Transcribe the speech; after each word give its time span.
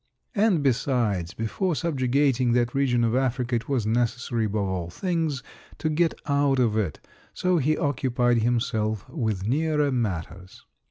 And 0.33 0.63
besides, 0.63 1.35
before 1.35 1.75
subjugating 1.75 2.53
that 2.53 2.73
region 2.73 3.03
of 3.03 3.15
Africa, 3.15 3.57
it 3.57 3.69
was 3.69 3.85
necessary 3.85 4.45
above 4.45 4.67
all 4.67 4.89
things 4.89 5.43
to 5.77 5.91
get 5.91 6.15
out 6.25 6.57
of 6.57 6.75
it, 6.75 6.99
so 7.35 7.59
he 7.59 7.77
occupied 7.77 8.39
himself 8.41 9.07
with 9.09 9.47
nearer 9.47 9.91
matters. 9.91 10.65